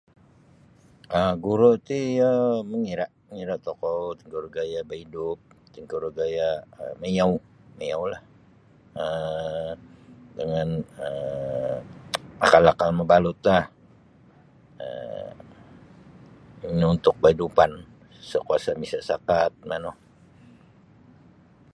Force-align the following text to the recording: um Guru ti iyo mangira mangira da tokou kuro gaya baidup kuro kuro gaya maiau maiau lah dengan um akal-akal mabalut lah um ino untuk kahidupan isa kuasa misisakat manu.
um 1.17 1.33
Guru 1.45 1.69
ti 1.87 1.97
iyo 2.13 2.31
mangira 2.69 3.05
mangira 3.25 3.55
da 3.57 3.63
tokou 3.67 3.99
kuro 4.31 4.47
gaya 4.55 4.81
baidup 4.89 5.39
kuro 5.73 5.85
kuro 5.91 6.07
gaya 6.17 6.47
maiau 7.01 7.31
maiau 7.77 8.03
lah 8.11 8.21
dengan 10.37 10.69
um 11.05 11.79
akal-akal 12.45 12.89
mabalut 12.97 13.39
lah 13.49 13.63
um 16.63 16.73
ino 16.75 16.87
untuk 16.95 17.15
kahidupan 17.21 17.71
isa 18.23 18.39
kuasa 18.47 18.71
misisakat 18.81 19.51
manu. 19.69 19.91